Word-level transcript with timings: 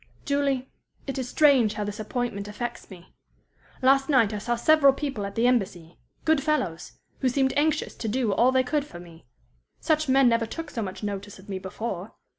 "Julie, 0.25 0.67
it 1.05 1.19
is 1.19 1.29
strange 1.29 1.73
how 1.75 1.83
this 1.83 1.99
appointment 1.99 2.47
affects 2.47 2.89
me. 2.89 3.13
Last 3.83 4.09
night 4.09 4.33
I 4.33 4.39
saw 4.39 4.55
several 4.55 4.93
people 4.93 5.27
at 5.27 5.35
the 5.35 5.45
Embassy 5.45 5.99
good 6.25 6.41
fellows 6.41 6.93
who 7.19 7.29
seemed 7.29 7.53
anxious 7.55 7.93
to 7.97 8.07
do 8.07 8.33
all 8.33 8.51
they 8.51 8.63
could 8.63 8.83
for 8.83 8.99
me. 8.99 9.27
Such 9.79 10.09
men 10.09 10.27
never 10.27 10.47
took 10.47 10.71
so 10.71 10.81
much 10.81 11.03
notice 11.03 11.37
of 11.37 11.49
me 11.49 11.59
before. 11.59 12.15